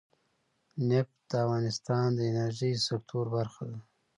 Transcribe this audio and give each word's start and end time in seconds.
نفت 0.89 1.17
د 1.29 1.31
افغانستان 1.45 2.07
د 2.15 2.19
انرژۍ 2.31 2.73
سکتور 2.87 3.25
برخه 3.35 3.63
ده. 3.71 3.79